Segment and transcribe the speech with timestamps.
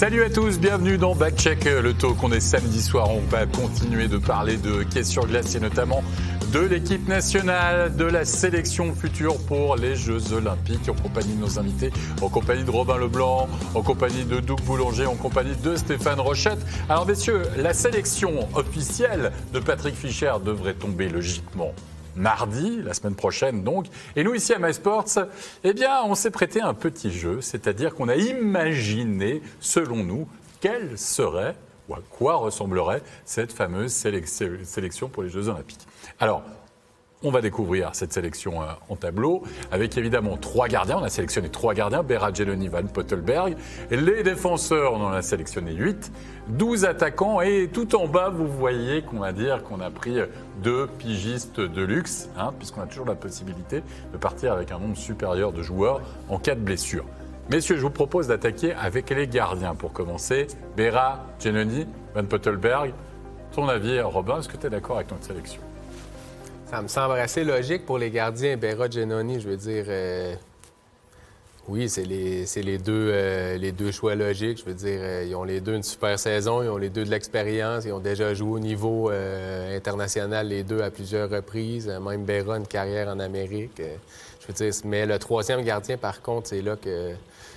[0.00, 2.22] Salut à tous, bienvenue dans Backcheck, le talk.
[2.22, 6.02] On est samedi soir, on va continuer de parler de questions sur glace et notamment
[6.54, 11.58] de l'équipe nationale, de la sélection future pour les Jeux Olympiques, en compagnie de nos
[11.58, 11.92] invités,
[12.22, 16.64] en compagnie de Robin Leblanc, en compagnie de Doug Boulanger, en compagnie de Stéphane Rochette.
[16.88, 21.74] Alors messieurs, la sélection officielle de Patrick Fischer devrait tomber logiquement
[22.16, 23.86] mardi, la semaine prochaine donc.
[24.16, 25.06] Et nous, ici à MySports,
[25.64, 30.28] eh bien, on s'est prêté un petit jeu, c'est-à-dire qu'on a imaginé, selon nous,
[30.60, 31.54] quelle serait
[31.88, 35.86] ou à quoi ressemblerait cette fameuse sélection pour les Jeux Olympiques.
[36.20, 36.42] Alors,
[37.22, 40.98] on va découvrir cette sélection euh, en tableau avec évidemment trois gardiens.
[41.00, 43.56] On a sélectionné trois gardiens, Berat, Geloni, Van Pottelberg.
[43.90, 46.10] Les défenseurs, on en a sélectionné huit.
[46.48, 50.16] 12 attaquants et tout en bas, vous voyez qu'on va dire qu'on a pris
[50.62, 54.96] deux pigistes de luxe, hein, puisqu'on a toujours la possibilité de partir avec un nombre
[54.96, 57.04] supérieur de joueurs en cas de blessure.
[57.50, 60.46] Messieurs, je vous propose d'attaquer avec les gardiens pour commencer.
[60.76, 62.92] Berat, Geloni, Van Pottelberg.
[63.52, 65.60] Ton avis, Robin, est-ce que tu es d'accord avec notre sélection?
[66.70, 68.56] Ça me semble assez logique pour les gardiens.
[68.56, 69.84] Berra, Genoni, je veux dire.
[69.88, 70.34] Euh,
[71.66, 74.58] oui, c'est les, les, deux, euh, les deux choix logiques.
[74.58, 77.04] Je veux dire, euh, ils ont les deux une super saison, ils ont les deux
[77.04, 81.88] de l'expérience, ils ont déjà joué au niveau international, les deux à plusieurs reprises.
[81.88, 83.82] Même Berra, une carrière en Amérique.
[84.40, 87.14] je veux dire, mais le troisième gardien, par contre, c'est là que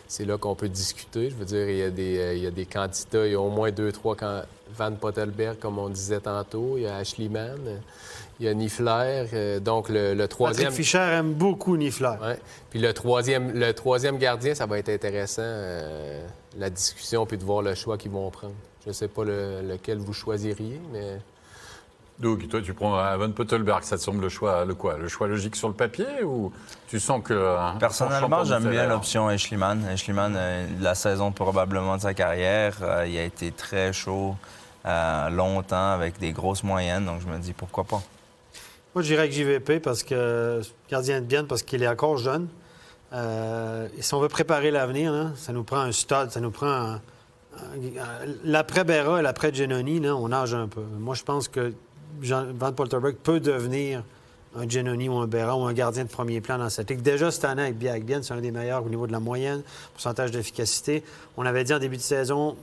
[0.07, 1.29] c'est là qu'on peut discuter.
[1.29, 3.39] Je veux dire, il y a des, il y a des candidats, il y a
[3.39, 4.15] au moins deux, trois.
[4.75, 7.59] Van Pottelberg, comme on disait tantôt, il y a Ashley Mann.
[8.39, 9.27] Il y a Nifler.
[9.33, 10.65] Euh, donc, le, troisième.
[10.65, 12.15] Patrick Fischer aime beaucoup Nifler.
[12.21, 12.39] Ouais.
[12.69, 16.25] Puis le troisième, le troisième gardien, ça va être intéressant, euh,
[16.57, 18.55] la discussion, puis de voir le choix qu'ils vont prendre.
[18.83, 21.19] Je ne sais pas lequel vous choisiriez, mais.
[22.19, 24.97] Donc, toi, tu prends Van Pottelberg, ça te semble le choix, le quoi?
[24.97, 26.51] Le choix logique sur le papier ou
[26.87, 27.33] tu sens que.
[27.33, 29.87] Hein, Personnellement, j'aime bien l'option Eschliman.
[29.89, 32.75] Eschliman, euh, la saison probablement de sa carrière,
[33.07, 34.35] il a été très chaud
[34.85, 38.01] longtemps avec des grosses moyennes, donc je me dis pourquoi pas.
[38.95, 42.47] Moi, je dirais avec JVP parce que gardien de bien parce qu'il est encore jeune.
[43.11, 46.99] Euh, et si on veut préparer l'avenir, ça nous prend un stade, ça nous prend
[48.43, 50.81] l'après Berra et l'après Genoni, on nage un peu.
[50.81, 51.73] Moi, je pense que
[52.21, 54.03] Jean, Van Polterberg peut devenir
[54.55, 57.01] un Genoni ou un Berra ou un gardien de premier plan dans cette ligue.
[57.01, 60.29] Déjà cette année avec Bien, c'est un des meilleurs au niveau de la moyenne, pourcentage
[60.29, 61.03] d'efficacité.
[61.35, 62.55] On avait dit en début de saison,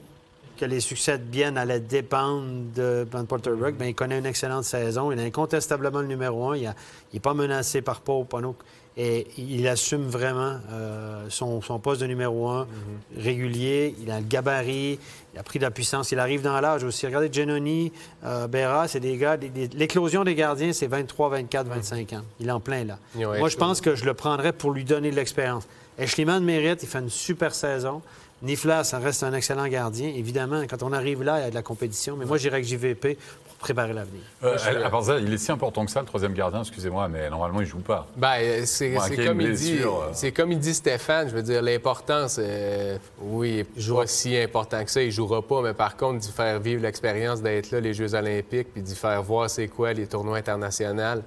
[0.60, 2.44] que les succès de Bien allaient dépendre
[2.75, 5.10] de Van Porterberg, bien, il connaît une excellente saison.
[5.10, 6.56] Il est incontestablement le numéro un.
[6.56, 6.71] Il
[7.15, 8.56] n'est pas menacé par Paul Panouk.
[8.97, 13.22] Et il assume vraiment euh, son, poste de numéro un mhm.
[13.22, 13.94] régulier.
[14.03, 14.98] Il a le gabarit,
[15.32, 16.12] il a pris de la puissance.
[16.12, 17.06] Il arrive dans l'âge aussi.
[17.06, 17.92] Regardez Genoni,
[18.25, 19.38] euh, Berra, c'est des gars.
[19.72, 22.22] L'éclosion des gardiens, c'est 23, 24, 25 ans.
[22.41, 22.98] Il est en plein là.
[23.15, 25.66] Moi, je pense que je le prendrais pour lui donner de l'expérience.
[26.06, 28.03] Schliemann mérite, il fait une super saison.
[28.43, 30.09] Nifla, ça reste un excellent gardien.
[30.09, 32.17] Évidemment, quand on arrive là, il y a de la compétition.
[32.17, 34.23] Mais moi, je dirais avec JVP pour préparer l'avenir.
[34.43, 37.61] Euh, à ça, il est si important que ça, le troisième gardien, excusez-moi, mais normalement,
[37.61, 38.06] il ne joue pas.
[38.17, 38.95] Ben, c'est
[39.27, 40.31] comme, il dit, euh.
[40.34, 44.91] comme il dit Stéphane, je veux dire, l'importance, euh, oui, il jouera si important que
[44.91, 47.93] ça, il ne jouera pas, mais par contre, d'y faire vivre l'expérience d'être là, les
[47.93, 51.21] Jeux olympiques, puis d'y faire voir c'est quoi les tournois internationaux,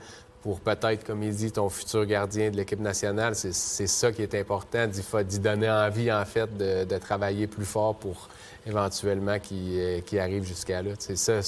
[0.43, 3.33] pour peut-être, comme il dit, ton futur gardien de l'équipe nationale.
[3.33, 8.27] C'est ça qui est important, d'y donner envie, en fait, de, travailler plus fort pour
[8.67, 10.91] éventuellement qu'il euh, arrive jusqu'à là.
[10.99, 11.39] C'est ça,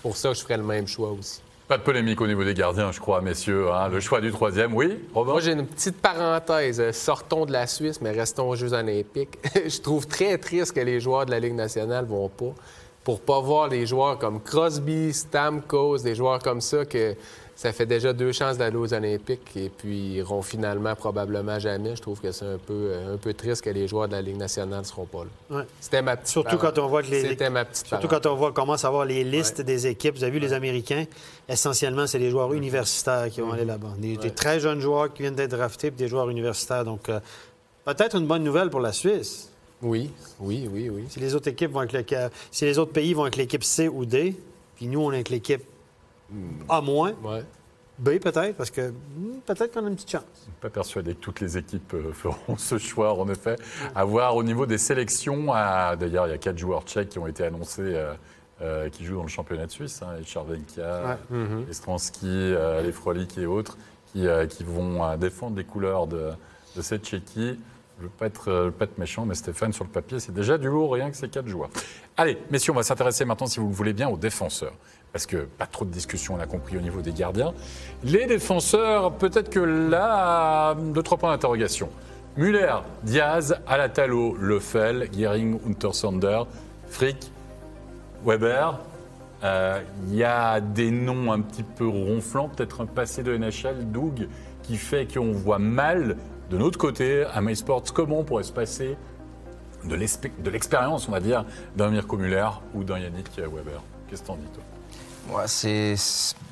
[0.00, 1.40] pour ça que je ferais le même choix aussi.
[1.66, 3.72] Pas de polémique au niveau des gardiens, je crois, messieurs.
[3.72, 3.88] Hein.
[3.88, 5.32] Le choix du troisième, oui, Robin?
[5.32, 6.90] Moi, j'ai une petite parenthèse.
[6.92, 9.38] Sortons de la Suisse, mais restons aux Jeux olympiques.
[9.66, 12.54] je trouve très triste que les joueurs de la Ligue nationale vont pas.
[13.04, 17.14] Pour pas voir des joueurs comme Crosby, Stamkos, des joueurs comme ça que
[17.56, 21.94] ça fait déjà deux chances d'aller aux Olympiques et puis ils iront finalement probablement jamais.
[21.94, 24.22] Je trouve que c'est un peu, euh, un peu triste que les joueurs de la
[24.22, 25.64] Ligue nationale ne seront pas là.
[25.80, 28.34] C'était ma petite Surtout quand on voit que les C'était ma petite Surtout quand on
[28.34, 30.16] voit comment savoir les listes des équipes.
[30.16, 31.04] Vous avez vu les Américains,
[31.48, 33.94] essentiellement, c'est les joueurs universitaires qui vont aller là-bas.
[33.98, 36.84] Des, très jeunes joueurs qui viennent d'être draftés puis des joueurs universitaires.
[36.84, 37.20] Donc, euh,
[37.84, 39.50] peut-être une bonne nouvelle pour la Suisse.
[39.82, 40.10] Oui,
[40.40, 41.04] oui, oui, oui.
[41.08, 42.30] Si les autres équipes vont avec le...
[42.50, 44.36] si les autres pays vont avec l'équipe C ou D,
[44.76, 45.62] puis nous, on est avec l'équipe
[46.68, 47.14] à moins.
[47.98, 50.22] B peut-être, parce que hmm, peut-être qu'on a une petite chance.
[50.34, 53.56] Je ne suis pas persuadé que toutes les équipes euh, feront ce choix, en effet.
[53.94, 57.28] À voir au niveau des sélections, d'ailleurs, il y a quatre joueurs tchèques qui ont
[57.28, 58.14] été annoncés, euh,
[58.62, 63.38] euh, qui jouent dans le championnat de Suisse, hein, les Charvenka, les Stransky, les Frolik
[63.38, 63.78] et autres,
[64.12, 64.26] qui,
[64.64, 66.30] vont défendre les couleurs de,
[66.80, 67.58] cette Tchéquie.
[67.98, 70.92] Je ne veux pas être, méchant, mais Stéphane, sur le papier, c'est déjà du lourd,
[70.92, 71.70] rien que ces quatre joueurs.
[72.16, 74.74] Allez, messieurs, on va s'intéresser maintenant, si vous le voulez bien, aux défenseurs
[75.14, 77.54] parce que pas trop de discussion, on a compris, au niveau des gardiens.
[78.02, 81.88] Les défenseurs, peut-être que là, deux, trois points d'interrogation.
[82.36, 86.42] Muller, Diaz, Alatalo, Lefel, Gering, Untersander,
[86.88, 87.30] Frick,
[88.26, 88.80] Weber.
[89.44, 93.92] Euh, Il y a des noms un petit peu ronflants, peut-être un passé de NHL,
[93.92, 94.26] Doug,
[94.64, 96.16] qui fait qu'on voit mal
[96.54, 98.96] de notre côté à MySports comment on pourrait se passer
[99.84, 101.44] de l'expé- de l'expérience, on va dire,
[101.76, 103.82] d'un Mirko Muller ou d'un Yannick Weber?
[104.08, 104.62] Qu'est-ce que t'en dis, toi?
[105.46, 105.94] C'est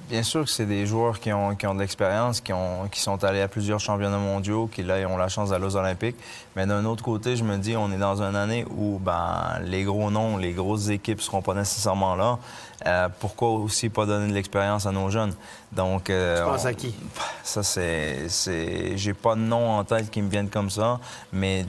[0.08, 3.00] bien sûr que c'est des joueurs qui ont, qui ont de l'expérience, qui, ont- qui
[3.00, 6.16] sont allés à plusieurs championnats mondiaux, qui là ont la chance d'aller aux Olympiques.
[6.56, 9.84] Mais d'un autre côté, je me dis, on est dans une année où ben, les
[9.84, 12.38] gros noms, les grosses équipes seront pas nécessairement là.
[12.86, 15.34] Euh, pourquoi aussi pas donner de l'expérience à nos jeunes?
[15.72, 16.94] Donc, euh, Tu penses on- à qui?
[17.42, 18.28] Ça c'est,
[18.96, 20.98] j'ai pas de nom en tête qui me viennent comme ça,
[21.32, 21.64] mais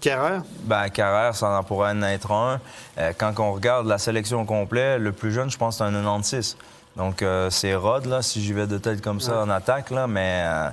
[0.00, 0.42] Carrère?
[0.64, 2.60] ben, Carrère, ça en pourrait en être un.
[2.98, 6.56] Euh, quand on regarde la sélection complète, le plus jeune, je pense, c'est un 96.
[6.98, 10.06] Donc, euh, c'est Rod, là, si j'y vais de tête comme ça en attaque, là,
[10.06, 10.68] mais euh,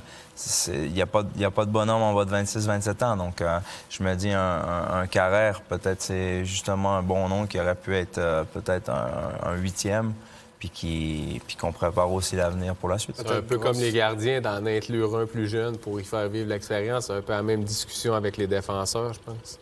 [0.74, 3.16] il n'y a, pas y a pas de bonhomme en bas de 26-27 ans.
[3.16, 3.60] Donc, euh,
[3.92, 7.76] je me dis, un, un- un Carrère, peut-être c'est justement un bon nom qui aurait
[7.76, 9.08] pu être euh, peut-être un,
[9.50, 10.14] un huitième,
[10.58, 13.16] puis qui- puis qu'on prépare aussi l'avenir pour la suite.
[13.18, 16.50] C'est un peu comme les gardiens d'en inclure un plus jeune pour y faire vivre
[16.50, 17.06] l'expérience.
[17.08, 19.60] C'est un peu la même discussion avec les défenseurs, je pense.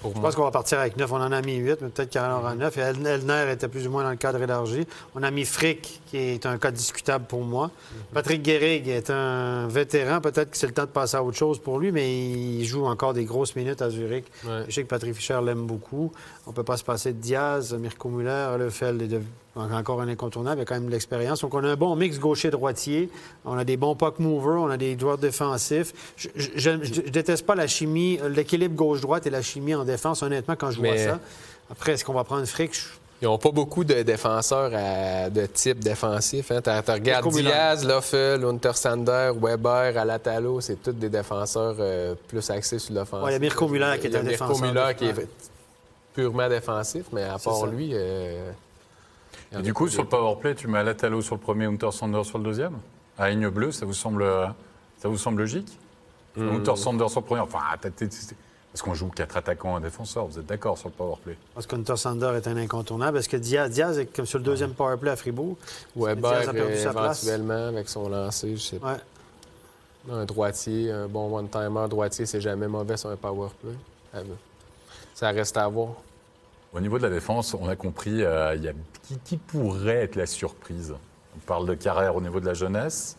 [0.00, 1.10] Pour Je pense qu'on va partir avec neuf.
[1.12, 2.76] On en a mis huit, mais peut-être Carrère en aura neuf.
[2.78, 4.86] Et El- Elner était plus ou moins dans le cadre élargi.
[5.14, 7.66] On a mis Frick, qui est un cas discutable pour moi.
[7.66, 8.00] Mhm.
[8.14, 10.20] Patrick Guérig est un vétéran.
[10.20, 12.86] Peut-être que c'est le temps de passer à autre chose pour lui, mais il joue
[12.86, 14.24] encore des grosses minutes à Zurich.
[14.46, 14.64] Ouais.
[14.68, 16.12] Je sais que Patrick Fischer l'aime beaucoup.
[16.46, 19.22] On peut pas se passer de Diaz, Mirko Muller, Lefeld est de-
[19.56, 20.60] encore un incontournable.
[20.60, 21.40] Il a quand même de l'expérience.
[21.40, 23.10] Donc, on a un bon mix gaucher-droitier.
[23.44, 24.60] On a des bons puck movers.
[24.62, 25.92] On a des joueurs défensifs.
[26.16, 30.22] Je, je- je- je déteste pas la chimie, l'équilibre gauche-droite et la chimie en défense,
[30.22, 31.18] honnêtement, quand je vois ça.
[31.70, 32.72] Après, est-ce qu'on va prendre Frick?
[33.22, 36.50] Ils n'ont pas beaucoup de défenseurs à- de type défensif.
[36.52, 36.62] Hein.
[36.62, 37.50] Tu regardes Mirko Muller.
[37.50, 43.24] Diaz, Loffel, Untersander, Weber, Alatalo, c'est tous des défenseurs euh, plus axés sur l'offensive.
[43.24, 45.04] Ouais, il y a Mirko Muller qui est y un Mirko défenseur Muller de- qui
[45.04, 45.28] est
[46.14, 47.90] purement défensif, mais à part lui...
[47.92, 48.50] euh,
[49.52, 52.44] Et du coup, sur le powerplay, tu mets Alatalo sur le premier, Untersander sur le
[52.44, 52.78] deuxième?
[53.18, 54.24] À ligne bleue, ça vous semble,
[54.98, 55.78] ça vous semble logique?
[56.36, 56.56] Hmm.
[56.56, 57.40] Untersander sur le premier.
[57.40, 57.58] Enfin,
[58.72, 61.36] parce qu'on joue quatre attaquants, un défenseur, vous êtes d'accord sur le powerplay?
[61.54, 63.18] Pense qu'Hunter Sander est un incontournable.
[63.18, 65.56] Est-ce que Diaz, Diaz est comme sur le deuxième powerplay à Fribourg?
[65.96, 67.24] Weber, Diaz a perdu euh, sa place?
[67.24, 68.92] éventuellement, avec son lancer, je sais pas.
[68.92, 69.00] Ouais.
[70.12, 73.74] Un droitier, un bon one-timer droitier, c'est jamais mauvais sur un powerplay.
[75.14, 75.94] Ça reste à voir.
[76.72, 78.72] Au niveau de la défense, on a compris, euh, il y a,
[79.02, 80.94] qui, qui pourrait être la surprise?
[81.36, 83.16] On parle de carrière au niveau de la jeunesse.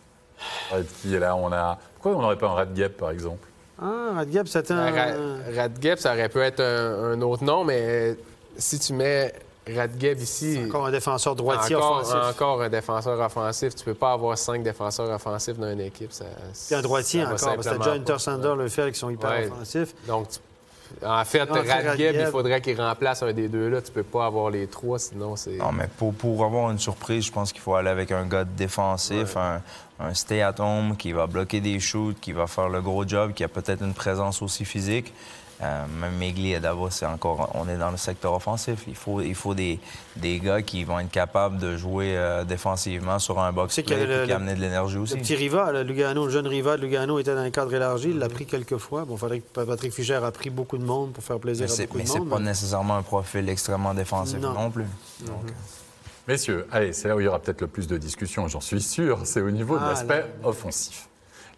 [1.02, 1.78] Qui est là on a...
[1.96, 3.48] Pourquoi on n'aurait pas un Radgep, par exemple?
[3.82, 4.92] Ah, Radgeb, c'était un...
[4.92, 8.16] Ra- Radgeb, ça aurait pu être un, un autre nom, mais
[8.58, 9.34] si tu mets
[9.68, 12.16] Radgeb ici, Encore un défenseur droitier encore, offensif.
[12.36, 16.12] encore un défenseur offensif, tu peux pas avoir cinq défenseurs offensifs dans une équipe.
[16.12, 16.26] Ça,
[16.68, 18.12] Puis un droitier ça encore, parce que t'as simplement déjà pas.
[18.14, 19.48] Hunter Sander, le fait qui sont hyper Ouais.
[19.52, 19.94] offensifs.
[20.08, 20.40] Donc, tu-
[21.06, 22.16] en fait, Radgeb, Radgeb.
[22.20, 23.82] il faudrait qu'il remplace un des deux-là.
[23.82, 25.58] Tu peux pas avoir les trois, sinon c'est...
[25.58, 28.44] Non, mais pour, pour avoir une surprise, je pense qu'il faut aller avec un gars
[28.46, 29.62] défensif, un,
[30.00, 33.48] un stay-at-home qui va bloquer des shoots, qui va faire le gros job, qui a
[33.48, 35.14] peut-être une présence aussi physique.
[35.64, 38.80] Euh, même Megli et Davos, c'est encore, on est dans le secteur offensif.
[38.88, 39.80] Il faut, il faut des,
[40.16, 43.96] des gars qui vont être capables de jouer euh, défensivement sur un box C'est le-
[43.96, 45.18] et qui le- amener de l'énergie Le aussi.
[45.18, 48.10] petit Riva, là, Lugano, le jeune Riva de Lugano était dans un cadre élargi.
[48.10, 49.06] Il l'a pris quelques fois.
[49.06, 51.72] Bon, il faudrait que Patrick Fischer a pris beaucoup de monde pour faire plaisir Mais
[51.72, 52.30] à c'est, beaucoup mais de c'est monde.
[52.30, 54.54] pas nécessairement un profil extrêmement défensif Non.
[54.54, 54.86] non, plus.
[56.28, 58.82] Messieurs, allez, c'est là où il y aura peut-être le plus de discussions, j'en suis
[58.82, 61.08] sûr, c'est au niveau de Ah, l'aspect offensif.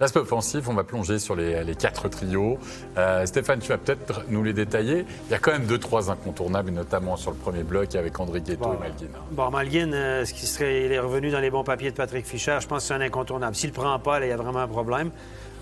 [0.03, 2.59] L'aspect offensif, on va plonger sur les, les quatre trios.
[2.97, 5.05] Euh, Stéphane, tu vas peut-être nous les détailler.
[5.29, 8.41] Il y a quand même deux, trois incontournables, notamment sur le premier bloc avec André
[8.41, 8.73] Ghetto Bon.
[8.73, 9.07] et Malguin.
[9.31, 12.25] Bon, Malguin, euh, ce qui serait, il est revenu dans les bons papiers de Patrick
[12.25, 12.57] Fischer.
[12.59, 13.55] Je pense que c'est un incontournable.
[13.55, 15.09] S'il ne prend pas, là, il y a vraiment un problème.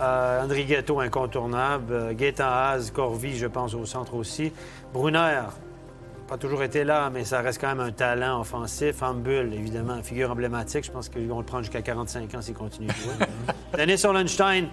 [0.01, 2.15] Euh, André Ghetto, incontournable.
[2.15, 4.51] Gaétan Haas, Corvi, je pense, au centre aussi.
[4.91, 5.41] Brunner,
[6.31, 9.03] pas toujours été là, mais ça reste quand même un talent offensif.
[9.03, 10.85] Ambul, évidemment, figure emblématique.
[10.85, 13.13] Je pense qu'ils vont le prendre jusqu'à 45 ans s'il continue de jouer.
[13.77, 14.69] Dennis Orlenstein,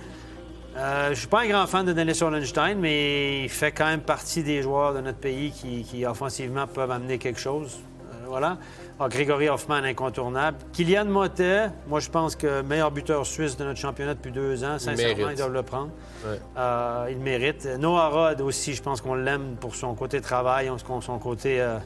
[0.77, 4.03] euh, je suis pas un grand fan de Dennis Orlenstein, mais il fait quand même
[4.03, 7.81] partie des joueurs de notre pays qui, qui, offensivement, peuvent amener quelque chose.
[8.13, 8.59] Euh, voilà.
[9.01, 10.59] Ah, Grégory Hoffman, incontournable.
[10.73, 14.77] Kylian Motet, moi, je pense que meilleur buteur suisse de notre championnat depuis deux ans.
[14.81, 15.91] Sincèrement, ils doivent le prendre.
[16.27, 16.41] Ouais.
[16.57, 17.65] Euh, il mérite.
[17.79, 20.69] Noah Rod aussi, je pense qu'on l'aime pour son côté travail,
[21.01, 21.79] son côté, euh,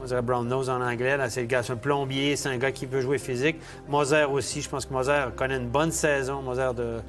[0.00, 1.18] on dirait brown nose en anglais.
[1.18, 3.56] Là, c'est le gars, c'est un plombier, c'est un gars qui peut jouer physique.
[3.86, 6.40] Moser aussi, je pense que Moser connaît une bonne saison.
[6.40, 7.00] Moser de,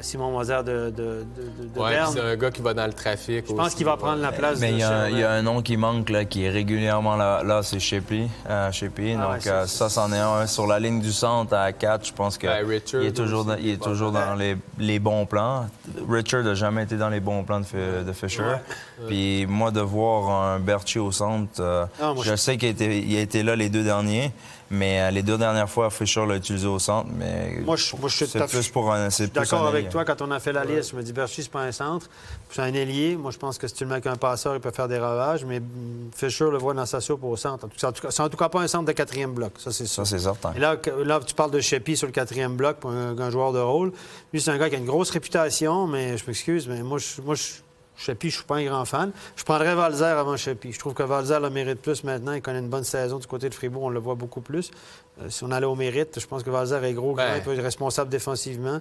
[0.00, 2.12] Simon Moser de, de, de, de Ouais, Berne.
[2.12, 3.44] c'est un gars qui va dans le trafic.
[3.48, 5.22] Je pense qu'il va prendre la place Mais de il y, a un- il y
[5.24, 8.28] a un nom qui manque là, qui est régulièrement là, là c'est Shipley.
[8.48, 8.70] euh.
[8.70, 10.46] Ah ouais, Donc ça, euh, ça, c'en est un.
[10.46, 13.56] Sur la ligne du centre à 4, je pense que Ben, est toujours aussi, dans,
[13.56, 15.66] il est toujours dans les, les bons plans.
[16.08, 18.42] Richard n'a jamais été dans les bons plans de, Fi- de Fisher.
[19.08, 22.68] Puis moi, de voir un Berchi au centre, euh, Ah, moi, je je- sais qu'il
[22.68, 24.32] a, été, il a été là les deux derniers,
[24.70, 27.08] mais euh, les deux dernières fois, Fisher l'a utilisé au centre.
[27.16, 29.08] Mais Moi, je- moi, je suis tout c'est à fait- plus pour un.
[29.10, 30.04] Je suis d'accord avec toi.
[30.04, 32.08] Quand on a fait la liste, je me dis Berchi, c'est pas un centre.
[32.50, 33.16] C'est un ailier.
[33.16, 34.98] Moi, je pense que si tu le mets avec un passeur, il peut faire des
[34.98, 35.44] ravages.
[35.44, 35.60] Mais
[36.16, 37.66] Fisher le voit dans sa soupe au centre.
[37.76, 39.52] C'est en tout cas pas un centre de quatrième bloc.
[39.58, 40.04] Ça, c'est sûr.
[40.06, 40.52] Ça, c'est certain.
[40.54, 43.52] Et là, là, tu parles de Sheppy sur le quatrième bloc pour un, un joueur
[43.52, 43.92] de rôle.
[44.32, 47.20] Lui, c'est un gars qui a une grosse réputation, mais je m'excuse, mais moi, je,
[47.22, 47.44] moi, je,
[47.98, 49.10] Sheppy, je suis pas un grand fan.
[49.36, 50.72] Je prendrais Valzer avant Sheppy.
[50.72, 52.32] Je trouve que Valzer le mérite plus maintenant.
[52.32, 54.70] Il connaît une bonne saison du côté de Fribourg, on le voit beaucoup plus.
[55.20, 57.36] Euh, si on allait au mérite, je pense que Valzer est gros, grand, Ben.
[57.38, 58.80] il peut être responsable défensivement.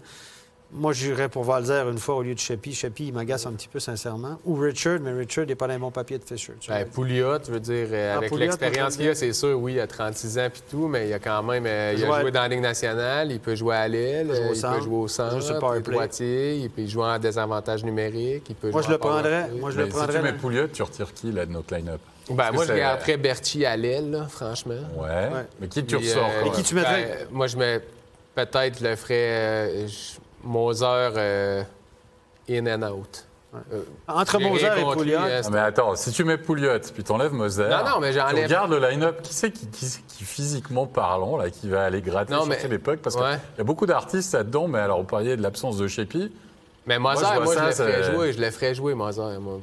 [0.73, 2.73] Moi, j'irais pour Valzer une fois au lieu de Sheppy.
[2.73, 4.37] Sheppy, il m'agace un petit peu, sincèrement.
[4.43, 6.53] Ou Richard, mais Richard n'est pas dans les bons papiers de Fisher.
[6.59, 6.69] tu.
[6.69, 9.79] Ben, Pouliot, je veux dire, euh, Ah, avec l'expérience qu'il a, c'est sûr, oui, il
[9.79, 12.31] a 36 ans puis tout, mais il a quand même euh, il a Jouer- joué
[12.31, 14.81] dans la Ligue nationale, il peut jouer à l'aile, peut jouer au euh, il peut
[14.83, 18.69] jouer au jouer centre, il peut droitier, il peut jouer en désavantage numérique, il peut
[18.69, 19.47] Moi, jouer je le prendrais.
[19.61, 20.17] Moi, je Mais le si prendrais.
[20.17, 22.01] tu mets dans- Pouliot, tu retires qui là, de notre line-up?
[22.29, 24.73] Ben, moi, je garderais Berti à l'aile, là, franchement.
[24.97, 25.07] Ouais.
[25.07, 25.45] Ouais.
[25.61, 26.47] Mais qui tu ressors euh?
[26.47, 27.03] Et qui tu mettrais?
[27.21, 27.79] Ben, moi, je mets
[28.35, 30.85] peut-être, je le ferais euh, je- Moser
[31.17, 31.63] euh,
[32.49, 33.23] in and out.
[33.73, 35.17] Euh, Entre Moser et Pouliot.
[35.19, 37.63] euh, Ah, mais attends, si tu mets Pouliot, puis t'enlèves Moser.
[37.69, 38.43] Non, non, mais Tu j'enlève.
[38.45, 42.33] regardes le line-up, qui c'est qui, qui- qui, physiquement parlant, là, qui va aller gratter
[42.33, 43.39] Non, sur mais- Parce qu'il Ouais.
[43.57, 46.31] y a beaucoup d'artistes là-dedans, mais alors, vous parliez de l'absence de Sheppy.
[46.85, 48.33] Mais Moser, Moi, je moi, je, ça, le ferais jouer.
[48.33, 49.39] Je le ferais jouer, Moser.
[49.39, 49.59] moi.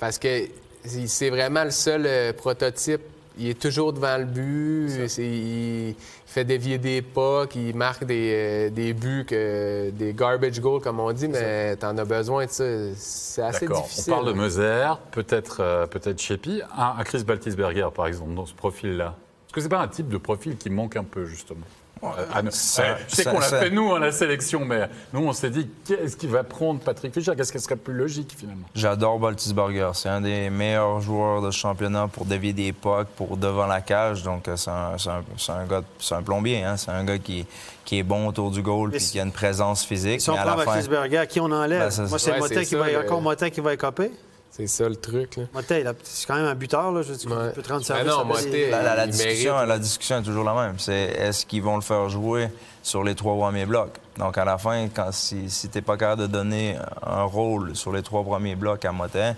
[0.00, 0.44] Parce que
[0.84, 3.02] c'est vraiment le seul euh, prototype.
[3.38, 4.88] Il est toujours devant le but.
[5.18, 5.94] Il, il
[6.26, 11.00] fait dévier des pas, il marque des, euh, des buts, que, des garbage goals, comme
[11.00, 12.64] on dit, mais t'en as besoin de ça.
[12.94, 14.12] C'est assez difficile.
[14.12, 16.60] On parle de Moser, peut-être euh, peut-être Sheppy.
[16.76, 19.14] Un, un Chris Baltisberger, par exemple, dans ce profil-là.
[19.46, 21.66] Est-ce que c'est pas un type de profil qui manque un peu, justement?
[22.02, 25.50] Euh, à sais ça- qu'on l'a fait nous, hein, la sélection, mais nous, on s'est
[25.50, 27.32] dit, qu'est-ce qu'il va prendre Patrick Fischer?
[27.36, 28.66] Qu'est-ce qui serait plus logique, finalement?
[28.74, 29.90] J'adore Baltisberger.
[29.94, 33.80] C'est un des meilleurs joueurs de ce championnat pour dévier des pucks, pour devant la
[33.80, 34.22] cage.
[34.22, 36.62] Donc, euh, c'est un, c'est un- c'est un gars, c'est un plombier.
[36.62, 36.76] hein.
[36.76, 37.46] C'est un gars qui,
[37.84, 40.20] qui est bon autour du goal puis qui a une présence physique.
[40.20, 41.78] Si on mais à prend la fin, Berger, qui on enlève?
[41.78, 44.10] Ben, Moi, c'est- c'est Ouais, c'est qui va, le- qui va écoper?
[44.58, 45.36] C'est ça le truc.
[45.36, 45.44] Là.
[45.54, 47.02] Motet, il a- c'est quand même un buteur, là.
[47.02, 47.46] Je veux dire, Ouais.
[47.46, 48.12] il peut te rendre Ben service.
[48.12, 49.68] non, des- la, la- la il discussion, mérite.
[49.68, 50.78] la discussion est toujours la même.
[50.78, 52.48] C'est est-ce qu'ils vont le faire jouer
[52.82, 53.94] sur les trois premiers blocs?
[54.18, 57.76] Donc, à la fin, quand, si, si tu n'es pas capable de donner un rôle
[57.76, 59.34] sur les trois premiers blocs à Motet,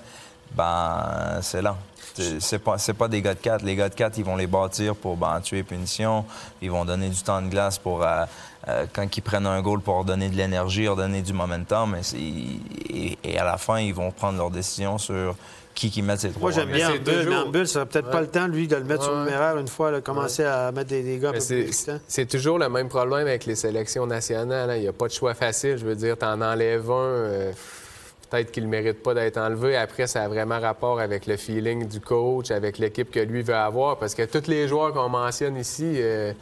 [0.54, 1.76] ben c'est là.
[2.40, 3.62] C'est- pas, c'est pas des gars de 4.
[3.64, 6.24] Les gars de 4, ils vont les bâtir pour ben, tuer punition.
[6.62, 8.24] Ils vont donner du temps de glace pour, euh,
[8.68, 11.92] euh, quand ils prennent un goal, pour leur donner de l'énergie, leur donner du momentum.
[11.92, 15.34] Mais et, et à la fin, ils vont prendre leur décision sur
[15.74, 18.12] qui qui met ces trois Moi, j'aime bien bulle, mais bulle, ça serait peut-être Ouais.
[18.12, 19.24] pas le temps, lui, de le mettre sur le Ouais.
[19.26, 21.68] numéraire une fois, là, commencer à mettre des, des gars un Mais peu c'est- plus
[21.68, 22.00] excitants.
[22.08, 24.68] C'est toujours le même problème avec les sélections nationales.
[24.68, 24.74] hein.
[24.76, 25.78] Il n'y a pas de choix facile.
[25.78, 27.52] Je veux dire, tu en enlèves un, euh,
[28.30, 29.76] peut-être qu'il ne mérite pas d'être enlevé.
[29.76, 33.54] Après, ça a vraiment rapport avec le feeling du coach, avec l'équipe que lui veut
[33.54, 33.98] avoir.
[33.98, 36.32] Parce que tous les joueurs qu'on mentionne ici, euh,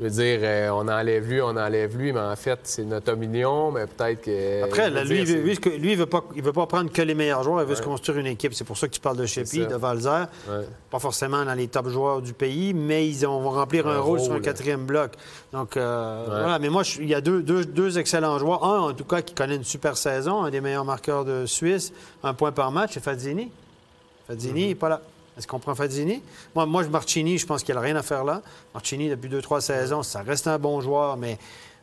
[0.00, 3.12] je veux dire, euh, on enlève lui, on enlève lui, mais en fait, c'est notre
[3.12, 4.62] opinion, mais peut-être que...
[4.64, 7.14] Après, là, lui, dire, lui, lui, il veut pas, il veut pas prendre que les
[7.14, 8.54] meilleurs joueurs, il veut se construire une équipe.
[8.54, 9.42] C'est pour ça que tu parles de ça.
[9.42, 10.26] de Valzer.
[10.48, 10.66] Ouais.
[10.90, 14.00] Pas forcément dans les top joueurs du pays, mais ils ont- vont remplir un, Un
[14.00, 15.12] rôle, sur un quatrième bloc.
[15.52, 16.30] Donc, euh, Ouais.
[16.42, 16.58] voilà.
[16.60, 18.64] Mais moi, je- il y a deux, deux- deux excellents joueurs.
[18.64, 21.92] Un, en tout cas, qui connaît une super saison, un des meilleurs marqueurs de Suisse,
[22.22, 23.50] un point par match, c'est Fazzini.
[24.28, 24.68] Fazzini Mhm.
[24.68, 25.00] n'est pas là.
[25.38, 26.22] Est-ce qu'on prend Fazzini?
[26.54, 28.42] Moi, moi Marchini, je pense qu'il n'a rien à faire là.
[28.74, 31.38] Marchini, depuis deux, trois saisons, ça reste un bon joueur, mais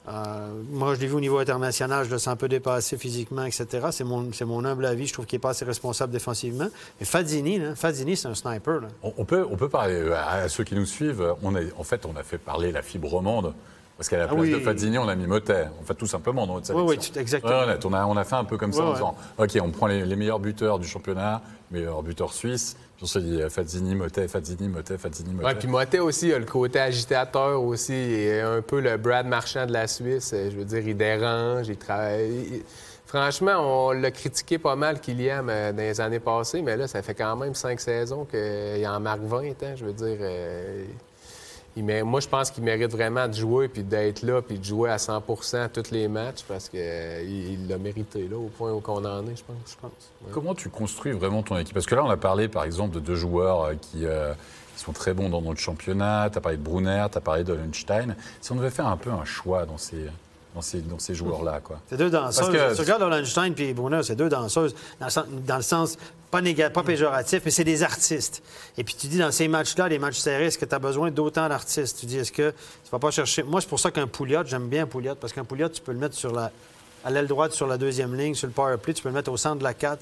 [0.08, 3.44] euh, moi, je l'ai vu au niveau international, je le sens un peu dépassé physiquement,
[3.46, 3.88] etc.
[3.92, 5.08] C'est mon, c'est mon humble avis.
[5.08, 6.68] Je trouve qu'il n'est pas assez responsable défensivement.
[7.00, 8.82] Mais Fazzini, là, c'est un sniper.
[8.82, 8.88] là.
[9.02, 11.34] On, on peut, on peut parler euh, à, ceux qui nous suivent.
[11.42, 13.54] On a, en fait, on a fait parler la fibre romande.
[13.98, 14.52] Parce qu'à la Ah place oui.
[14.52, 15.68] de Fazzini, on a mis Motet.
[15.82, 17.02] En fait, tout simplement dans notre Oui, sélection.
[17.10, 17.60] oui, tout- exactement.
[17.62, 18.96] Honnête, on, a, on a fait un peu comme ça Ouais, en ouais.
[18.96, 22.76] disant OK, on prend les, les meilleurs buteurs du championnat, meilleurs buteurs suisses.
[22.96, 25.46] Puis on s'est dit euh, Fazzini, Motet, Fazzini, Motet, Fazzini, Motet.
[25.48, 29.66] Ouais, puis Motet aussi a le côté agitateur aussi, et un peu le Brad Marchand
[29.66, 30.32] de la Suisse.
[30.34, 32.30] Euh, Je veux dire, il dérange, il travaille.
[32.54, 32.64] il-
[33.08, 37.02] Franchement, on l'a critiqué pas mal, Kylian, euh, dans les années passées, mais là, ça
[37.02, 39.62] fait quand même cinq saisons qu'il en marque 20.
[39.64, 40.86] hein, je veux dire, euh,
[41.82, 44.98] moi, je pense qu'il mérite vraiment de jouer, puis d'être là, puis de jouer à
[44.98, 49.28] 100% tous les matchs, parce qu'il il l'a mérité, là, au point où on en
[49.28, 49.78] est, je pense.
[50.32, 51.74] Comment tu construis vraiment ton équipe?
[51.74, 54.34] Parce que là, on a parlé, par exemple, de deux joueurs euh, qui, euh,
[54.76, 56.30] qui sont très bons dans notre championnat.
[56.30, 57.58] Tu as parlé de Brunner, tu as parlé de.
[58.42, 60.08] Si on devait faire un peu un choix dans ces,
[60.56, 61.60] dans ces, dans ces joueurs-là.
[61.62, 61.80] quoi.
[61.90, 62.40] C'est deux danseuses.
[62.40, 65.62] Parce que- tu regardes Hollenstein et Brunner, c'est deux danseuses, dans le sens, dans le
[65.62, 65.98] sens
[66.32, 68.42] pas, néga- pas péjoratif, mais c'est des artistes.
[68.78, 71.12] Et puis tu dis, dans ces matchs-là, les matchs serrés, est-ce que tu as besoin
[71.12, 71.98] d'autant d'artistes?
[72.00, 73.44] Tu dis, est-ce que tu vas pas chercher...
[73.44, 75.92] Moi, c'est pour ça qu'un Pouliot, j'aime bien un Pouliot, parce qu'un Pouliot, tu peux
[75.92, 76.52] le mettre sur la...
[77.04, 79.32] à l'aile droite sur la deuxième ligne, sur le power play, tu peux le mettre
[79.32, 80.00] au centre de la 4.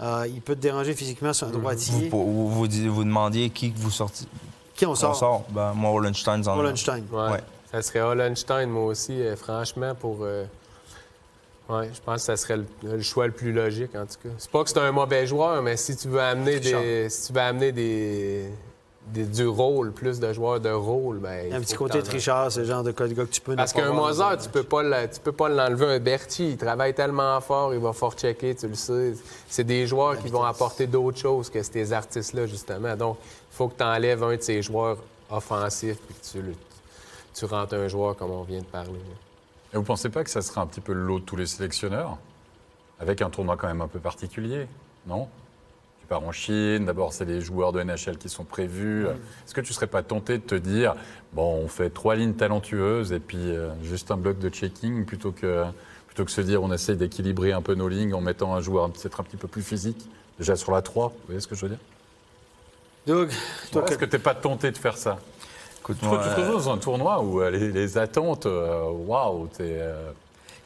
[0.00, 2.08] Euh, il peut te déranger physiquement sur un droitier.
[2.10, 4.26] vous, vous, demandiez qui que vous sortiez.
[4.74, 5.16] Qui on On sort?
[5.16, 5.44] sort.
[5.50, 7.02] Ben, moi, Wallenstein, en Hollenstein.
[7.10, 7.30] Ouais.
[7.30, 7.40] Ouais.
[7.72, 10.18] Ça serait Hollenstein, moi aussi, euh, franchement, pour.
[10.22, 10.44] euh,
[11.68, 14.28] Ouais, je pense que ça serait le, le choix le plus logique, en tout cas.
[14.38, 17.08] C'est pas que c'est un mauvais joueur, mais si tu veux amener des.
[17.10, 18.46] Si tu veux amener des.
[19.08, 21.52] des- du rôle, plus de joueurs de rôle, ben.
[21.52, 21.98] Un petit côté
[22.50, 25.18] c'est le genre de gars que tu peux Parce qu'un Mozart, tu peux pas tu
[25.20, 25.86] peux pas l'enlever.
[25.86, 29.14] Un Berti, il travaille tellement fort, il va fort checker, tu le sais.
[29.48, 32.94] C'est des joueurs qui vont apporter d'autres choses que ces artistes-là, justement.
[32.94, 34.98] Donc, il faut que tu enlèves un de ces joueurs
[35.30, 36.54] offensifs puis que tu, le-
[37.36, 39.00] tu rentres un joueur comme on vient de parler.
[39.72, 41.46] Et vous pensez pas que ça serait un petit peu le lot de tous les
[41.46, 42.16] sélectionneurs?
[42.98, 44.66] Avec un tournoi quand même un peu particulier,
[45.06, 45.28] non?
[46.00, 49.06] Tu pars en Chine, d'abord c'est les joueurs de NHL qui sont prévus.
[49.06, 50.94] Est-ce que tu serais pas tenté de te dire,
[51.32, 55.32] bon, on fait trois lignes talentueuses et puis euh, juste un bloc de checking plutôt
[55.32, 55.64] que,
[56.06, 58.90] plutôt que se dire on essaye d'équilibrer un peu nos lignes en mettant un joueur
[58.90, 61.62] peut-être un petit peu plus physique, déjà sur la 3, vous voyez ce que je
[61.66, 61.80] veux dire?
[63.06, 63.30] Doug,
[63.72, 65.18] toi, Est-ce que- que tu n'es pas tenté de faire ça?
[65.88, 69.76] Écoute, Tu te retrouves dans un tournoi où euh, les, les attentes, euh, waouh, t'es.
[69.78, 70.10] euh,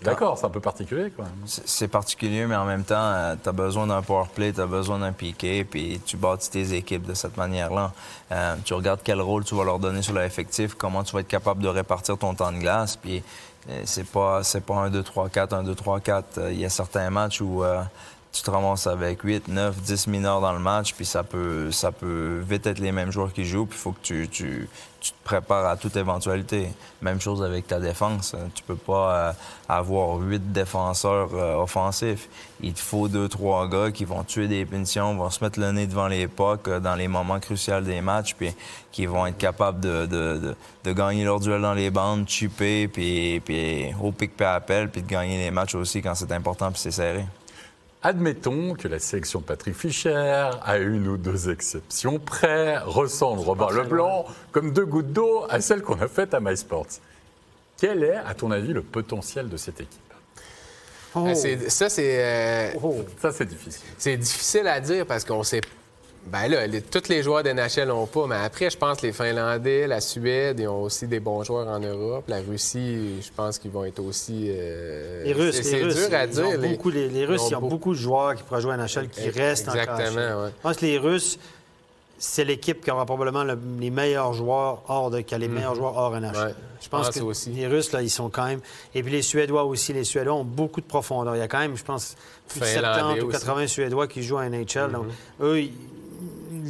[0.02, 1.32] D'accord, c'est un peu particulier quand même.
[1.44, 4.98] C'est particulier, mais en même temps, tu as besoin d'un power play, tu as besoin
[4.98, 7.92] d'un piqué, puis tu bâtis tes équipes de cette manière-là.
[8.32, 11.28] Euh, tu regardes quel rôle tu vas leur donner sur l'effectif, comment tu vas être
[11.28, 13.22] capable de répartir ton temps de glace, puis
[13.84, 16.64] c'est pas c'est pas un 2 3 4 un 2 3 4, Euh, il y
[16.64, 17.82] a certains matchs où euh,
[18.32, 21.90] tu te ramasses avec 8, 9, 10 mineurs dans le match, puis ça peut, ça
[21.90, 24.68] peut vite être les mêmes joueurs qui jouent, puis il faut que tu, tu,
[25.00, 26.68] tu te prépares à toute éventualité.
[27.02, 28.34] Même chose avec ta défense.
[28.34, 28.48] hein.
[28.54, 29.32] Tu peux pas euh,
[29.68, 32.28] avoir 8 défenseurs euh, offensifs.
[32.60, 35.72] Il te faut 2, 3 gars qui vont tuer des punitions, vont se mettre le
[35.72, 38.54] nez devant les pucks euh, dans les moments cruciaux des matchs, puis
[38.92, 43.40] qui vont être capables de, de, de, gagner leur duel dans les bandes, chipper, puis,
[43.44, 46.80] puis au pic puis appel, puis de gagner les matchs aussi quand c'est important, puis
[46.80, 47.24] c'est serré.
[48.02, 53.66] Admettons que la sélection de Patrick Fischer, à une ou deux exceptions près, ressemble, Robin
[53.66, 56.86] très Leblanc, comme deux gouttes d'eau à celle qu'on a faite à MySports.
[57.76, 60.00] Quel est, à ton avis, le potentiel de cette équipe?
[61.14, 61.26] Oh.
[61.28, 62.24] Ah, c'est- Ça, c'est.
[62.24, 63.04] euh, Oh.
[63.20, 63.82] Ça, c'est difficile.
[63.98, 65.60] C'est difficile à dire parce qu'on sait.
[66.26, 69.06] Ben là, les- tous les joueurs de NHL n'ont pas, mais après, je pense que
[69.06, 72.24] les Finlandais, la Suède, ils ont aussi des bons joueurs en Europe.
[72.28, 74.46] La Russie, je pense qu'ils vont être aussi.
[74.50, 76.46] euh, Les Russes, c'est- dur à ils dire.
[76.46, 78.42] ont les- beaucoup, les, les Russes, ils ont ils ont beaucoup- beaucoup de joueurs qui
[78.42, 79.80] pourraient jouer à NHL qui restent encore.
[79.80, 80.50] exactement, ouais.
[80.56, 81.38] Je pense que les Russes,
[82.18, 85.74] c'est l'équipe qui aura probablement le- les meilleurs joueurs hors de, qui a les meilleurs
[85.74, 86.36] joueurs hors NHL.
[86.36, 86.42] Mhm.
[86.44, 87.50] Ouais, je pense je pense que aussi.
[87.50, 88.60] les Russes, là, ils sont quand même.
[88.94, 89.94] Et puis les Suédois aussi.
[89.94, 91.34] Les Suédois ont beaucoup de profondeur.
[91.34, 92.14] Il y a quand même, je pense,
[92.46, 93.38] plus de Finlandais 70 ou aussi.
[93.38, 94.92] 80 Suédois qui jouent à NHL.
[94.92, 95.46] Donc, Mhm.
[95.46, 95.72] eux, ils-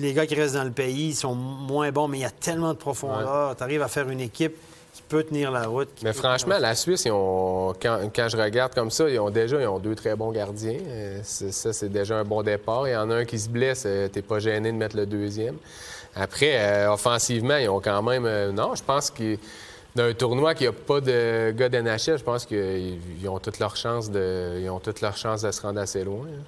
[0.01, 2.31] les gars qui restent dans le pays, ils sont moins bons, mais il y a
[2.31, 3.55] tellement de profondeur.
[3.57, 4.57] Tu arrives à faire une équipe
[4.93, 5.89] qui peut tenir la route.
[6.03, 9.61] Mais franchement, la Suisse, ils ont, quand, quand je regarde comme ça, ils ont déjà
[9.61, 10.79] ils ont deux très bons gardiens.
[10.85, 12.89] Euh, ça, c'est déjà un bon départ.
[12.89, 15.07] Il y en a un qui se blesse, euh, t'es pas gêné de mettre le
[15.07, 15.57] deuxième.
[16.17, 18.51] Après, euh, offensivement, ils ont quand même.
[18.51, 19.37] non, je pense que
[19.95, 23.77] d'un tournoi qui n'a pas de gars d'NHL, je pense qu'ils ils ont toutes leurs
[23.77, 26.27] chances de, ils ont toutes leurs chances de se rendre assez loin.
[26.27, 26.43] hein.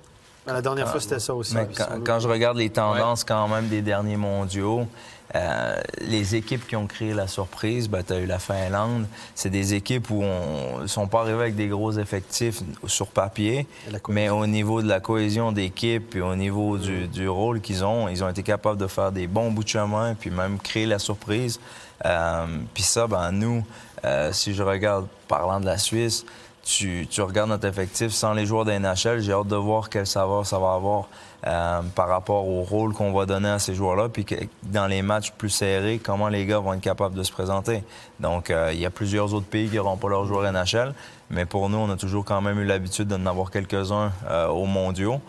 [0.46, 1.55] La dernière fois, c'était ça aussi.
[1.55, 1.68] Mais
[2.05, 4.87] quand, je regarde les tendances quand même des derniers mondiaux,
[5.35, 9.07] euh, les équipes qui ont créé la surprise, ben, tu as eu la Finlande.
[9.35, 13.66] C'est des équipes où on ne sont pas arrivés avec des gros effectifs sur papier,
[14.09, 18.09] mais au niveau de la cohésion d'équipe et au niveau du, du rôle qu'ils ont,
[18.09, 20.98] ils ont été capables de faire des bons bouts de chemin puis même créer la
[20.98, 21.61] surprise.
[22.05, 23.64] Euh, puis ça, ben, nous,
[24.05, 26.26] euh, si je regarde parlant de la Suisse,
[26.62, 30.46] tu, tu regardes notre effectif sans les joueurs d'NHL, j'ai hâte de voir quel saveur
[30.46, 31.09] ça va avoir
[31.44, 34.25] euh, par rapport au rôle qu'on va donner à ces joueurs-là, puis
[34.62, 37.83] dans les matchs plus serrés, comment les gars vont être capables de se présenter.
[38.20, 40.94] Donc, euh, il y a plusieurs autres pays qui n'auront pas leurs joueurs NHL,
[41.31, 44.66] mais pour nous, on a toujours quand même eu l'habitude d'en avoir quelques-uns euh, aux
[44.66, 45.20] mondiaux.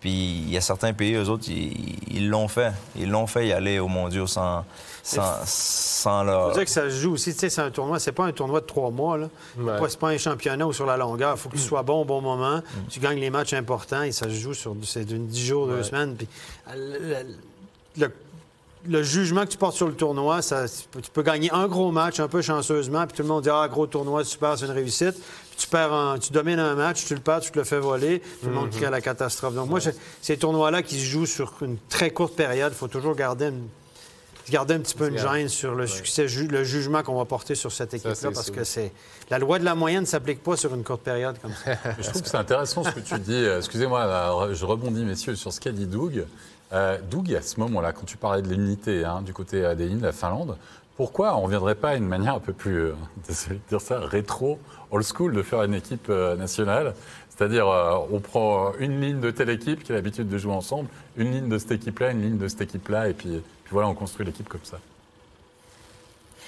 [0.00, 0.10] Puis
[0.46, 2.72] il y a certains pays, eux autres, ils l'ont fait.
[2.96, 4.64] Ils l'ont fait y aller aux mondiaux sans,
[5.02, 6.52] sans, sans faut leur...
[6.52, 7.32] dire que ça se joue aussi.
[7.32, 9.18] Tu sais, c'est un tournoi, c'est pas un tournoi de trois mois.
[9.18, 9.28] Là.
[9.58, 9.76] Ouais.
[9.78, 11.34] Pas- C'est pas un championnat ou sur la longueur.
[11.34, 11.58] Il faut que Mm.
[11.60, 12.62] tu sois bon au bon moment.
[12.88, 15.82] Tu gagnes les matchs importants et ça se joue sur c'est 10 jours, deux Ouais.
[15.82, 16.14] semaines.
[16.14, 16.28] Puis,
[16.76, 17.24] le,
[17.98, 18.12] le-
[18.86, 21.66] le jugement que tu portes sur le tournoi, ça, tu peux- tu peux gagner un
[21.66, 24.66] gros match un peu chanceusement, puis tout le monde dit Ah, gros tournoi, super, c'est
[24.66, 25.16] une réussite.
[25.58, 28.20] Tu perds un- tu domines un match, tu le perds, tu te le fais voler,
[28.42, 29.54] tout le monde crie à la catastrophe.
[29.54, 29.80] Donc, moi,
[30.22, 33.66] ces tournois-là qui se jouent sur une très courte période, il faut toujours garder une
[34.50, 37.54] garder un petit peu une gêne sur le succès, ju- le jugement qu'on va porter
[37.54, 38.54] sur cette équipe-là, parce sûr.
[38.54, 38.92] que c'est
[39.28, 41.72] la loi de la moyenne ne s'applique pas sur une courte période comme ça.
[41.98, 43.34] Je trouve que c'est intéressant ce que tu dis.
[43.34, 46.24] Euh, Excusez-moi, euh, je rebondis, messieurs, sur ce qu'a dit Doug.
[46.72, 49.86] Euh, Doug, à ce moment-là, quand tu parlais de l'unité hein, du côté euh, des
[49.86, 50.56] lignes de la Finlande,
[50.98, 52.94] pourquoi on ne viendrait pas à une manière un peu plus, euh,
[53.28, 54.58] de dire ça, rétro,
[54.90, 56.92] old school, de faire une équipe euh, nationale?
[57.30, 60.88] C'est-à-dire, euh, on prend une ligne de telle équipe qui a l'habitude de jouer ensemble,
[61.16, 64.26] une ligne de cette équipe-là, une ligne de cette équipe-là, et puis voilà, on construit
[64.26, 64.80] l'équipe comme ça.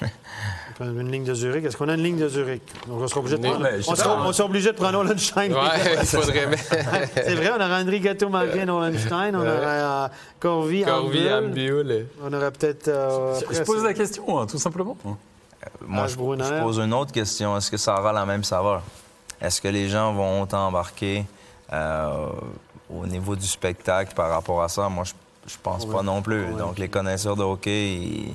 [0.80, 1.62] Une ligne de Zurich.
[1.66, 2.62] Est-ce qu'on a une ligne de Zurich?
[2.88, 5.52] Donc, on sera obligé de prendre, sais on sera, on obligé de prendre Nolenstein.
[5.52, 5.58] Ouais,
[6.00, 6.64] il faudrait mettre
[7.14, 9.46] C'est vrai, on aurait André Gâteau-Malgré, Nolenstein, on Ouais.
[9.48, 10.08] aurait euh,
[10.38, 11.28] Corvi, Corvi.
[12.24, 12.88] On aurait peut-être...
[12.88, 14.96] euh, Je- pose la question, hein, tout simplement.
[15.86, 17.54] Moi, je, je pose une autre question.
[17.58, 18.82] Est-ce que ça aura la même saveur?
[19.38, 21.26] Est-ce que les gens vont autant embarquer
[21.74, 22.26] euh,
[22.88, 24.88] au niveau du spectacle par rapport à ça?
[24.88, 25.12] Moi, je,
[25.52, 25.92] je pense Ouais.
[25.94, 26.44] pas non plus.
[26.46, 26.58] Ouais.
[26.58, 28.34] Donc, les connaisseurs de hockey, ils-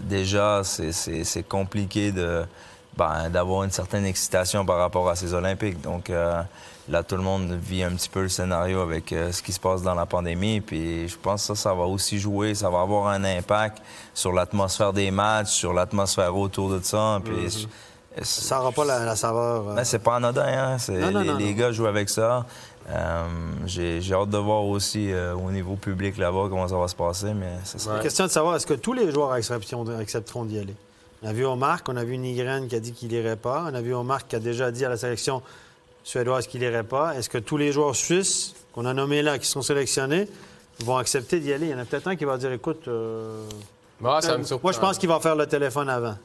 [0.00, 2.44] déjà, c'est- compliqué de
[2.96, 5.80] ben, d'avoir une certaine excitation par rapport à ces Olympiques.
[5.80, 6.40] Donc, euh,
[6.88, 9.58] là, tout le monde vit un petit peu le scénario avec euh, ce qui se
[9.58, 10.60] passe dans la pandémie.
[10.60, 12.54] Puis, je pense que ça, ça va aussi jouer.
[12.54, 13.78] Ça va avoir un impact
[14.14, 17.20] sur l'atmosphère des matchs, sur l'atmosphère autour de ça.
[17.24, 17.66] Puis, je-
[18.22, 19.70] Ça n'aura pas la, la saveur.
[19.70, 20.78] euh, ben, c'est pas anodin, hein?
[20.78, 21.58] C'est- Non, non, les, non, les non.
[21.58, 22.46] gars jouent avec ça.
[22.90, 23.26] Euh,
[23.66, 27.32] J'ai hâte de voir aussi euh, au niveau public là-bas comment ça va se passer,
[27.32, 27.94] mais c'est ça.
[27.94, 28.02] Ouais.
[28.02, 30.74] Question de savoir, est-ce que tous les joueurs accepteront, accepteront d'y aller?
[31.22, 33.64] On a vu Omar, on a vu Nigren qui a dit qu'il n'irait pas.
[33.70, 35.40] On a vu Omar qui a déjà dit à la sélection
[36.02, 37.16] suédoise qu'il n'irait pas.
[37.16, 40.28] Est-ce que tous les joueurs suisses qu'on a nommés là, qui sont sélectionnés,
[40.80, 41.66] vont accepter d'y aller?
[41.66, 42.86] Il y en a peut-être un qui va dire, écoute...
[42.88, 43.46] euh,
[44.20, 46.16] ça me moi, je pense qu'il va faire le téléphone avant.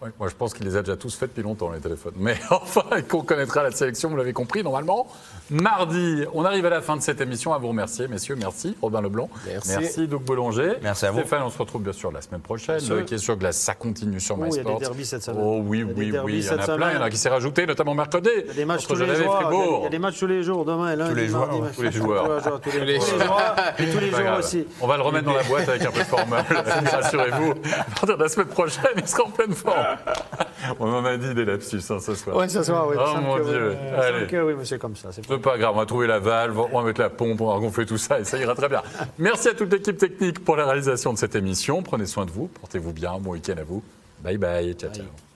[0.00, 2.12] Moi, je pense qu'il les a déjà tous faits depuis longtemps, les téléphones.
[2.16, 5.08] Mais enfin, qu'on connaîtra la sélection, vous l'avez compris, normalement.
[5.50, 7.52] Mardi, on arrive à la fin de cette émission.
[7.52, 8.36] À vous remercier, messieurs.
[8.36, 9.28] Merci, Robin Leblanc.
[9.46, 9.70] Merci.
[9.70, 10.74] Merci, Doug Boulanger.
[10.82, 11.18] Merci à vous.
[11.20, 12.80] Stéphane, on se retrouve bien sûr la semaine prochaine.
[12.88, 15.42] Le hockey sur glace, ça continue sur Oh, il y a des derbies cette semaine.
[15.42, 16.38] Oh oui, oui, oui.
[16.38, 16.90] Il y en a plein.
[16.92, 18.28] Il y en a qui s'est rajouté, notamment mercredi.
[18.38, 19.38] Il y a des matchs tous les et jours.
[19.80, 21.74] Il y a- des matchs tous les jours, demain, lundi, les joueurs, mardi.
[21.74, 22.60] Tous les joueurs.
[22.62, 24.66] Tous les, Tous tous joueurs et tous les jours aussi.
[24.80, 26.38] On va le remettre dans la boîte avec un peu de formol.
[26.92, 27.54] Rassurez-vous.
[27.80, 29.87] À partir de la semaine prochaine, il sera en pleine forme.
[30.80, 32.36] On en a dit des lapsus hein, ce soir.
[32.36, 32.96] Oui, ce soir, oui.
[32.98, 33.76] Oh, mon Dieu.
[33.96, 34.26] Allez.
[34.26, 35.10] que oui, monsieur, comme ça.
[35.12, 37.58] C'est pas- grave, on va trouver la valve, on va mettre la pompe, on va
[37.60, 38.82] gonfler tout ça et ça ira très bien.
[39.18, 41.82] Merci à toute l'équipe technique pour la réalisation de cette émission.
[41.82, 43.82] Prenez soin de vous, portez-vous bien, bon week-end à vous.
[44.22, 45.27] Bye bye, ciao ciao.